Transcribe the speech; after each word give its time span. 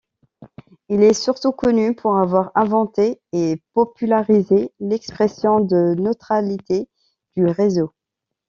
Il 0.89 1.03
est 1.03 1.13
surtout 1.13 1.51
connu 1.51 1.93
pour 1.93 2.17
avoir 2.17 2.51
inventé 2.55 3.21
et 3.33 3.61
popularisé 3.73 4.71
l'expression 4.79 5.59
de 5.59 5.93
neutralité 5.95 6.89
du 7.35 7.45
réseau. 7.45 7.93